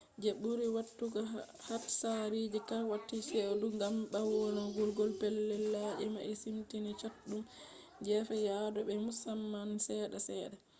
[0.23, 1.19] je buri watugo
[1.67, 2.55] hatsariji
[2.91, 3.95] wakkkati chedu gam
[4.41, 7.43] bwarwugo pelllel labiji mai siminti chatudum
[8.05, 10.57] gefe yadu be musamma sedda sedda